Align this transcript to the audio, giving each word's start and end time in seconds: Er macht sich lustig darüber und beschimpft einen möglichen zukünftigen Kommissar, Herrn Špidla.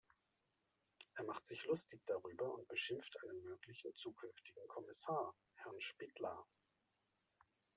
Er 1.13 1.25
macht 1.25 1.45
sich 1.45 1.63
lustig 1.67 2.01
darüber 2.07 2.55
und 2.55 2.67
beschimpft 2.67 3.17
einen 3.21 3.43
möglichen 3.43 3.95
zukünftigen 3.95 4.67
Kommissar, 4.67 5.35
Herrn 5.57 5.79
Špidla. 5.79 6.43